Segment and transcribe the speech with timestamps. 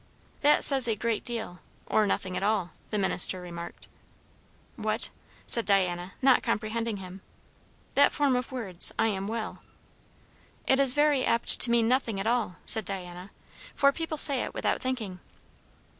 [0.41, 3.87] "That says a great deal or nothing at all," the minister remarked.
[4.75, 5.11] "What?"
[5.45, 7.21] said Diana, not comprehending him.
[7.93, 9.61] "That form of words, 'I am well'."
[10.65, 13.29] "It is very apt to mean nothing at all," said Diana,
[13.75, 15.19] "for people say it without thinking."